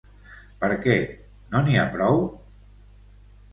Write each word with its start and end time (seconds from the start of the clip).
Per 0.63 0.69
què!- 0.85 0.95
no 1.53 1.63
n'hi 1.67 1.79
ha 1.79 1.85
prou? 1.99 2.25